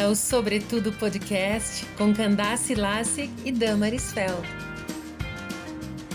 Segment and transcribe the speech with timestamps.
[0.00, 4.46] bem-vinda ao Sobretudo Podcast com Candace Lassig e Damaris Feld.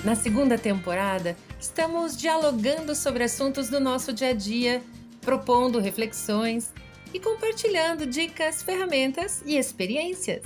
[0.03, 4.83] Na segunda temporada, estamos dialogando sobre assuntos do nosso dia a dia,
[5.21, 6.73] propondo reflexões
[7.13, 10.45] e compartilhando dicas, ferramentas e experiências.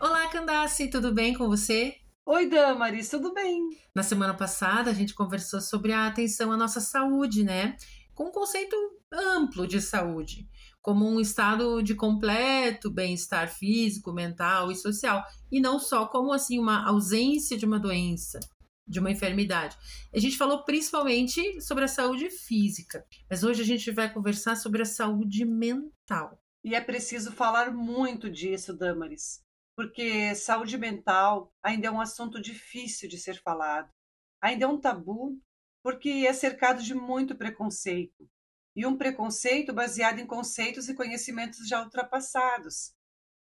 [0.00, 1.94] Olá, Candace, tudo bem com você?
[2.26, 3.60] Oi, Damaris, tudo bem?
[3.94, 7.76] Na semana passada, a gente conversou sobre a atenção à nossa saúde, né?
[8.14, 8.76] Com um conceito
[9.12, 10.48] amplo de saúde
[10.84, 16.58] como um estado de completo bem-estar físico, mental e social, e não só como assim
[16.58, 18.38] uma ausência de uma doença,
[18.86, 19.78] de uma enfermidade.
[20.14, 24.82] A gente falou principalmente sobre a saúde física, mas hoje a gente vai conversar sobre
[24.82, 26.38] a saúde mental.
[26.62, 29.40] E é preciso falar muito disso, Damaris,
[29.74, 33.88] porque saúde mental ainda é um assunto difícil de ser falado.
[34.38, 35.40] Ainda é um tabu,
[35.82, 38.28] porque é cercado de muito preconceito
[38.76, 42.92] e um preconceito baseado em conceitos e conhecimentos já ultrapassados.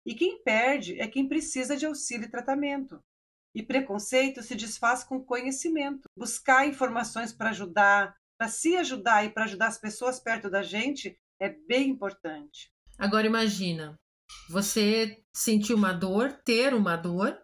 [0.05, 3.01] E quem perde é quem precisa de auxílio e tratamento.
[3.55, 6.09] E preconceito se desfaz com conhecimento.
[6.17, 11.17] Buscar informações para ajudar, para se ajudar e para ajudar as pessoas perto da gente
[11.41, 12.71] é bem importante.
[12.99, 13.99] Agora imagina,
[14.49, 17.39] você sentir uma dor, ter uma dor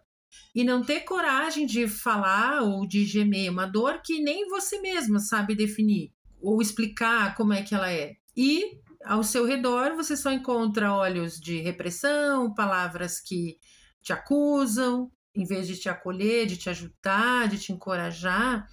[0.53, 5.19] e não ter coragem de falar ou de gemer, uma dor que nem você mesma
[5.19, 8.15] sabe definir ou explicar como é que ela é.
[8.35, 13.57] E ao seu redor você só encontra olhos de repressão, palavras que
[14.01, 18.67] te acusam, em vez de te acolher, de te ajudar, de te encorajar.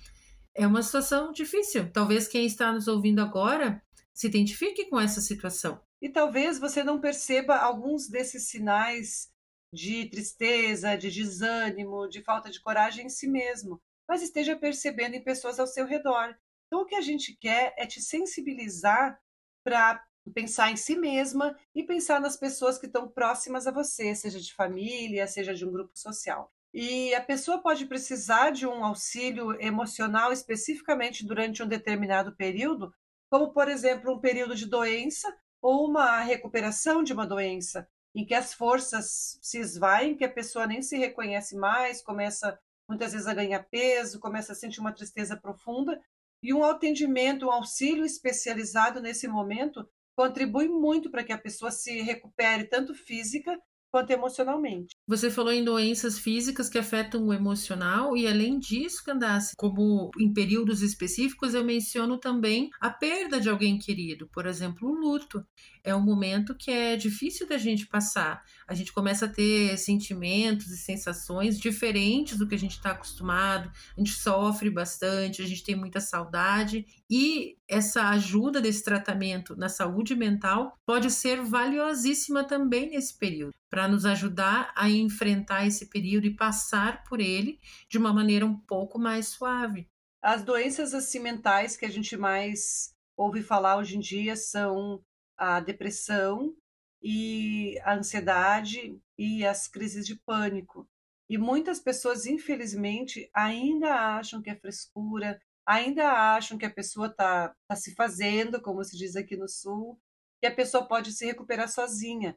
[0.54, 1.90] É uma situação difícil.
[1.92, 5.80] Talvez quem está nos ouvindo agora se identifique com essa situação.
[6.00, 9.30] E talvez você não perceba alguns desses sinais
[9.72, 15.22] de tristeza, de desânimo, de falta de coragem em si mesmo, mas esteja percebendo em
[15.22, 16.34] pessoas ao seu redor.
[16.66, 19.18] Então, o que a gente quer é te sensibilizar
[19.64, 20.02] para
[20.34, 24.52] pensar em si mesma e pensar nas pessoas que estão próximas a você, seja de
[24.52, 26.52] família, seja de um grupo social.
[26.74, 32.92] E a pessoa pode precisar de um auxílio emocional especificamente durante um determinado período,
[33.30, 38.34] como, por exemplo, um período de doença ou uma recuperação de uma doença, em que
[38.34, 43.34] as forças se esvaem, que a pessoa nem se reconhece mais, começa muitas vezes a
[43.34, 46.00] ganhar peso, começa a sentir uma tristeza profunda,
[46.46, 49.84] e um atendimento, um auxílio especializado nesse momento
[50.14, 54.94] contribui muito para que a pessoa se recupere tanto física quanto emocionalmente.
[55.06, 60.32] Você falou em doenças físicas que afetam o emocional e além disso, Candace, como em
[60.32, 65.44] períodos específicos eu menciono também a perda de alguém querido, por exemplo, o luto.
[65.82, 68.42] É um momento que é difícil da gente passar.
[68.66, 73.70] A gente começa a ter sentimentos e sensações diferentes do que a gente está acostumado.
[73.96, 79.68] A gente sofre bastante, a gente tem muita saudade e essa ajuda desse tratamento na
[79.68, 86.26] saúde mental pode ser valiosíssima também nesse período para nos ajudar a enfrentar esse período
[86.26, 89.88] e passar por ele de uma maneira um pouco mais suave.
[90.22, 95.02] As doenças assim mentais que a gente mais ouve falar hoje em dia são
[95.36, 96.54] a depressão
[97.02, 100.88] e a ansiedade e as crises de pânico.
[101.28, 107.54] E muitas pessoas, infelizmente, ainda acham que é frescura, ainda acham que a pessoa está
[107.68, 110.00] tá se fazendo, como se diz aqui no Sul,
[110.40, 112.36] que a pessoa pode se recuperar sozinha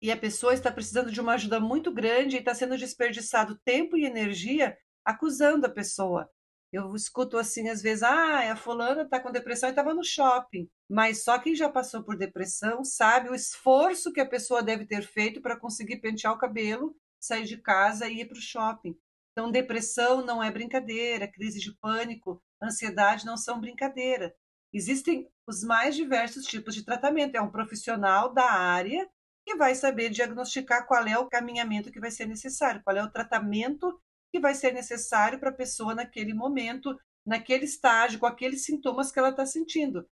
[0.00, 3.96] e a pessoa está precisando de uma ajuda muito grande e está sendo desperdiçado tempo
[3.96, 6.30] e energia acusando a pessoa.
[6.72, 10.68] Eu escuto assim às vezes, ah, a fulana está com depressão e estava no shopping.
[10.88, 15.02] Mas só quem já passou por depressão sabe o esforço que a pessoa deve ter
[15.02, 18.96] feito para conseguir pentear o cabelo, sair de casa e ir para o shopping.
[19.32, 24.34] Então, depressão não é brincadeira, crise de pânico, ansiedade não são brincadeira.
[24.72, 27.36] Existem os mais diversos tipos de tratamento.
[27.36, 29.08] É um profissional da área
[29.44, 33.10] que vai saber diagnosticar qual é o caminhamento que vai ser necessário, qual é o
[33.10, 34.00] tratamento
[34.32, 39.18] que vai ser necessário para a pessoa naquele momento, naquele estágio, com aqueles sintomas que
[39.18, 40.06] ela está sentindo.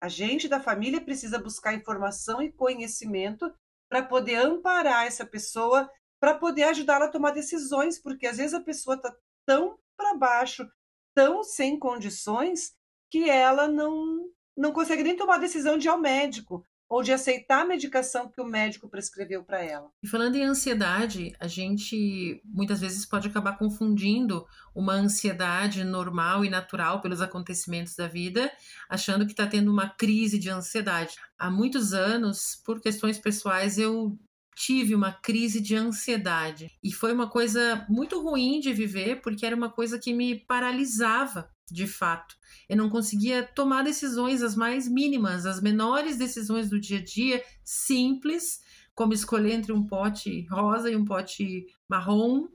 [0.00, 3.52] A gente da família precisa buscar informação e conhecimento
[3.88, 8.60] para poder amparar essa pessoa, para poder ajudá-la a tomar decisões, porque às vezes a
[8.60, 10.68] pessoa está tão para baixo,
[11.16, 12.74] tão sem condições,
[13.10, 17.62] que ela não, não consegue nem tomar decisão de ir ao médico ou de aceitar
[17.62, 19.90] a medicação que o médico prescreveu para ela.
[20.02, 26.50] E falando em ansiedade, a gente muitas vezes pode acabar confundindo uma ansiedade normal e
[26.50, 28.52] natural pelos acontecimentos da vida,
[28.88, 31.16] achando que está tendo uma crise de ansiedade.
[31.38, 34.16] Há muitos anos, por questões pessoais, eu
[34.56, 39.54] tive uma crise de ansiedade e foi uma coisa muito ruim de viver porque era
[39.54, 42.34] uma coisa que me paralisava de fato.
[42.68, 47.44] Eu não conseguia tomar decisões as mais mínimas, as menores decisões do dia a dia,
[47.62, 48.60] simples,
[48.94, 52.48] como escolher entre um pote rosa e um pote marrom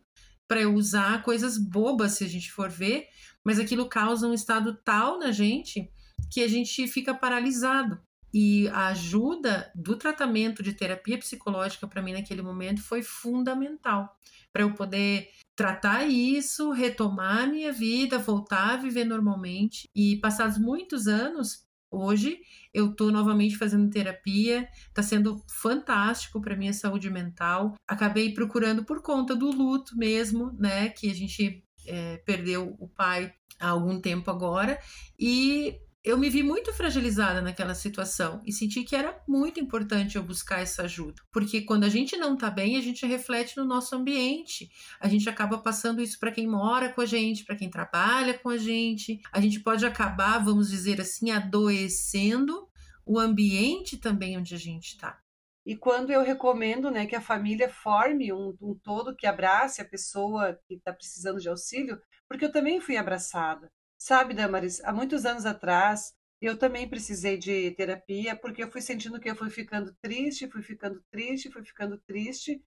[0.47, 3.05] para usar coisas bobas se a gente for ver,
[3.45, 5.89] mas aquilo causa um estado tal na gente
[6.31, 8.01] que a gente fica paralisado.
[8.33, 14.17] E a ajuda do tratamento de terapia psicológica para mim naquele momento foi fundamental
[14.51, 19.89] para eu poder tratar isso, retomar minha vida, voltar a viver normalmente.
[19.95, 22.39] E passados muitos anos, hoje
[22.73, 27.75] eu estou novamente fazendo terapia, está sendo fantástico para minha saúde mental.
[27.87, 30.89] Acabei procurando por conta do luto mesmo, né?
[30.89, 34.79] Que a gente é, perdeu o pai há algum tempo agora
[35.19, 40.23] e eu me vi muito fragilizada naquela situação e senti que era muito importante eu
[40.23, 43.95] buscar essa ajuda, porque quando a gente não tá bem, a gente reflete no nosso
[43.95, 44.71] ambiente.
[44.99, 48.49] A gente acaba passando isso para quem mora com a gente, para quem trabalha com
[48.49, 49.21] a gente.
[49.31, 52.67] A gente pode acabar, vamos dizer assim, adoecendo
[53.05, 55.19] o ambiente também onde a gente está.
[55.63, 59.87] E quando eu recomendo né, que a família forme um, um todo que abrace a
[59.87, 63.71] pessoa que está precisando de auxílio, porque eu também fui abraçada.
[64.03, 69.19] Sabe, Damaris, há muitos anos atrás, eu também precisei de terapia, porque eu fui sentindo
[69.19, 72.59] que eu fui ficando triste, fui ficando triste, fui ficando triste.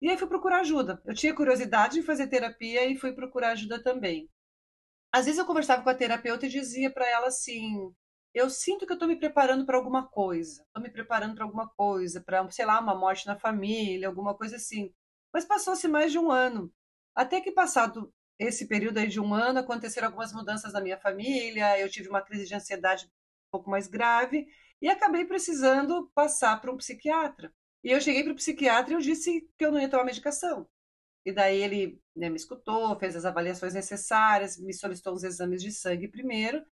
[0.00, 1.02] E aí fui procurar ajuda.
[1.04, 4.30] Eu tinha curiosidade de fazer terapia e fui procurar ajuda também.
[5.12, 7.92] Às vezes eu conversava com a terapeuta e dizia para ela assim:
[8.34, 11.68] eu sinto que eu estou me preparando para alguma coisa, estou me preparando para alguma
[11.70, 14.92] coisa, para, sei lá, uma morte na família, alguma coisa assim.
[15.32, 16.72] Mas passou-se mais de um ano.
[17.14, 21.78] Até que, passado esse período aí de um ano aconteceram algumas mudanças na minha família,
[21.78, 24.46] eu tive uma crise de ansiedade um pouco mais grave
[24.80, 27.52] e acabei precisando passar para um psiquiatra.
[27.82, 30.68] E eu cheguei para o psiquiatra e eu disse que eu não ia tomar medicação.
[31.24, 35.72] E daí ele né, me escutou, fez as avaliações necessárias, me solicitou uns exames de
[35.72, 36.64] sangue primeiro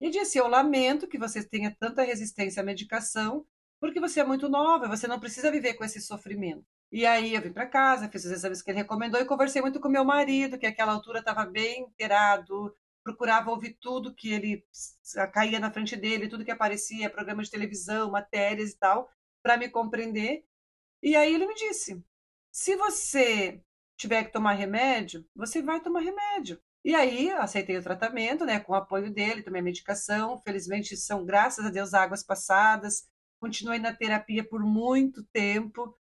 [0.00, 3.46] e disse: Eu lamento que você tenha tanta resistência à medicação,
[3.80, 6.64] porque você é muito nova, você não precisa viver com esse sofrimento.
[6.94, 9.80] E aí eu vim para casa, fiz os exames que ele recomendou e conversei muito
[9.80, 14.64] com meu marido, que àquela altura estava bem inteirado, procurava ouvir tudo que ele
[15.32, 19.10] caía na frente dele, tudo que aparecia, programas de televisão, matérias e tal,
[19.42, 20.44] para me compreender.
[21.02, 22.00] E aí ele me disse:
[22.52, 23.60] se você
[23.96, 26.62] tiver que tomar remédio, você vai tomar remédio.
[26.84, 30.38] E aí aceitei o tratamento, né, com o apoio dele, tomei a medicação.
[30.42, 33.08] Felizmente são, graças a Deus, águas passadas.
[33.40, 35.98] Continuei na terapia por muito tempo.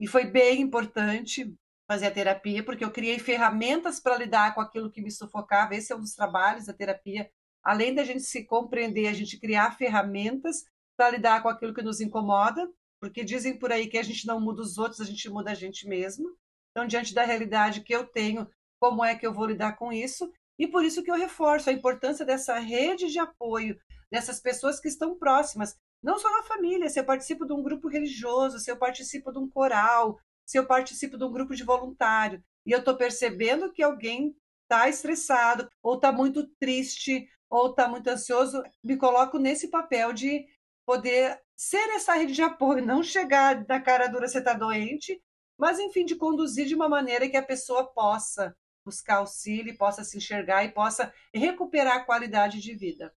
[0.00, 1.54] E foi bem importante
[1.88, 5.74] fazer a terapia, porque eu criei ferramentas para lidar com aquilo que me sufocava.
[5.74, 7.30] Esse é um dos trabalhos da terapia.
[7.62, 10.64] Além da gente se compreender, a gente criar ferramentas
[10.96, 14.40] para lidar com aquilo que nos incomoda, porque dizem por aí que a gente não
[14.40, 16.36] muda os outros, a gente muda a gente mesmo.
[16.70, 18.48] Então, diante da realidade que eu tenho,
[18.80, 20.30] como é que eu vou lidar com isso?
[20.58, 23.78] E por isso que eu reforço a importância dessa rede de apoio,
[24.10, 25.76] dessas pessoas que estão próximas.
[26.02, 29.38] Não só na família, se eu participo de um grupo religioso, se eu participo de
[29.38, 33.82] um coral, se eu participo de um grupo de voluntário, e eu estou percebendo que
[33.82, 40.12] alguém está estressado, ou está muito triste, ou está muito ansioso, me coloco nesse papel
[40.12, 40.46] de
[40.86, 45.20] poder ser essa rede de apoio, não chegar na cara dura você está doente,
[45.58, 50.16] mas enfim, de conduzir de uma maneira que a pessoa possa buscar auxílio, possa se
[50.16, 53.12] enxergar e possa recuperar a qualidade de vida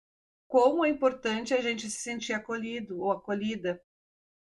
[0.51, 3.81] como é importante a gente se sentir acolhido ou acolhida.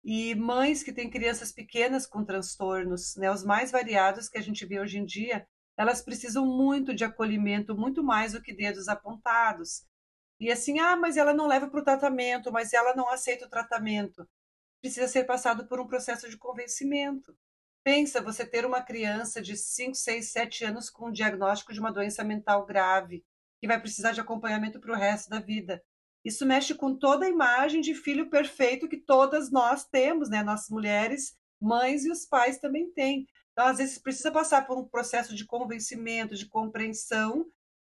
[0.04, 4.66] E mães que têm crianças pequenas com transtornos, né, os mais variados que a gente
[4.66, 9.86] vê hoje em dia, elas precisam muito de acolhimento, muito mais do que dedos apontados.
[10.40, 13.50] E assim, ah, mas ela não leva para o tratamento, mas ela não aceita o
[13.50, 14.28] tratamento.
[14.82, 17.38] Precisa ser passado por um processo de convencimento.
[17.84, 21.94] Pensa você ter uma criança de 5, 6, 7 anos com um diagnóstico de uma
[21.94, 23.24] doença mental grave,
[23.60, 25.80] que vai precisar de acompanhamento para o resto da vida.
[26.24, 30.44] Isso mexe com toda a imagem de filho perfeito que todas nós temos, né?
[30.44, 33.28] Nós mulheres, mães e os pais também têm.
[33.52, 37.46] Então, às vezes, precisa passar por um processo de convencimento, de compreensão,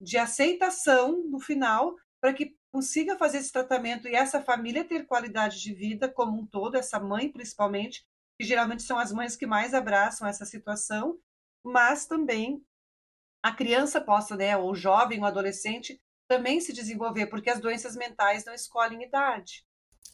[0.01, 5.61] de aceitação no final, para que consiga fazer esse tratamento e essa família ter qualidade
[5.61, 8.03] de vida como um todo, essa mãe principalmente,
[8.39, 11.19] que geralmente são as mães que mais abraçam essa situação,
[11.63, 12.63] mas também
[13.43, 16.01] a criança possa, né, ou o jovem, o adolescente,
[16.33, 19.63] também se desenvolver, porque as doenças mentais não escolhem idade.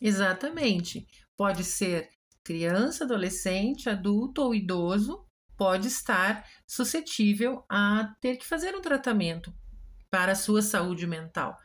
[0.01, 1.07] Exatamente.
[1.37, 2.09] Pode ser
[2.43, 5.25] criança, adolescente, adulto ou idoso,
[5.57, 9.53] pode estar suscetível a ter que fazer um tratamento
[10.09, 11.57] para a sua saúde mental.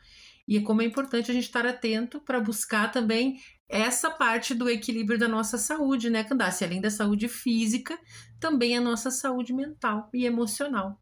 [0.47, 4.69] E é como é importante a gente estar atento para buscar também essa parte do
[4.69, 6.63] equilíbrio da nossa saúde, né, Candace?
[6.63, 7.97] Além da saúde física,
[8.39, 11.01] também a nossa saúde mental e emocional.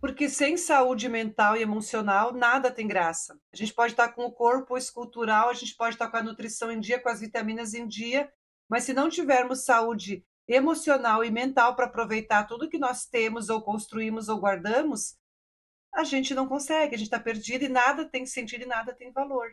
[0.00, 3.38] Porque sem saúde mental e emocional, nada tem graça.
[3.52, 6.70] A gente pode estar com o corpo escultural, a gente pode estar com a nutrição
[6.70, 8.32] em dia, com as vitaminas em dia,
[8.68, 13.60] mas se não tivermos saúde emocional e mental para aproveitar tudo que nós temos ou
[13.60, 15.16] construímos ou guardamos,
[15.92, 19.10] a gente não consegue, a gente está perdido e nada tem sentido e nada tem
[19.10, 19.50] valor.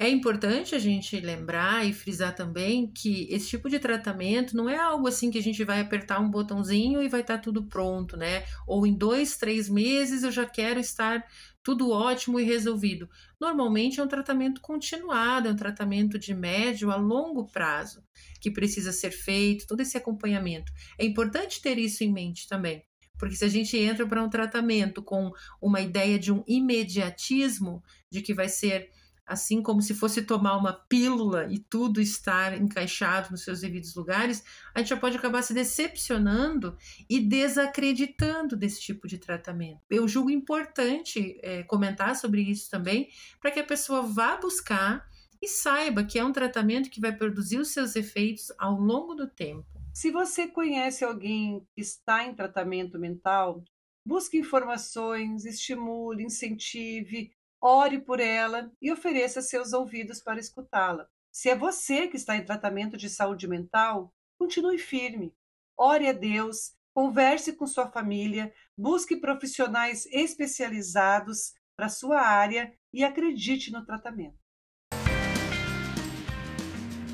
[0.00, 4.78] É importante a gente lembrar e frisar também que esse tipo de tratamento não é
[4.78, 8.16] algo assim que a gente vai apertar um botãozinho e vai estar tá tudo pronto,
[8.16, 8.44] né?
[8.66, 11.22] Ou em dois, três meses eu já quero estar
[11.62, 13.10] tudo ótimo e resolvido.
[13.38, 18.02] Normalmente é um tratamento continuado, é um tratamento de médio a longo prazo
[18.40, 20.72] que precisa ser feito, todo esse acompanhamento.
[20.98, 22.82] É importante ter isso em mente também.
[23.18, 25.30] Porque se a gente entra para um tratamento com
[25.60, 28.88] uma ideia de um imediatismo, de que vai ser
[29.30, 34.42] assim como se fosse tomar uma pílula e tudo estar encaixado nos seus devidos lugares,
[34.74, 36.76] a gente já pode acabar se decepcionando
[37.08, 39.80] e desacreditando desse tipo de tratamento.
[39.88, 43.08] Eu julgo importante é, comentar sobre isso também,
[43.40, 45.08] para que a pessoa vá buscar
[45.40, 49.28] e saiba que é um tratamento que vai produzir os seus efeitos ao longo do
[49.28, 49.64] tempo.
[49.94, 53.62] Se você conhece alguém que está em tratamento mental,
[54.04, 61.08] busque informações, estimule, incentive, ore por ela e ofereça seus ouvidos para escutá-la.
[61.30, 65.34] Se é você que está em tratamento de saúde mental, continue firme.
[65.76, 73.70] Ore a Deus, converse com sua família, busque profissionais especializados para sua área e acredite
[73.70, 74.38] no tratamento.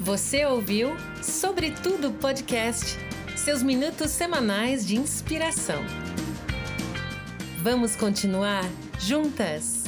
[0.01, 0.91] Você ouviu
[1.23, 2.97] Sobretudo Podcast
[3.37, 5.83] seus minutos semanais de inspiração.
[7.63, 8.65] Vamos continuar
[8.99, 9.86] juntas?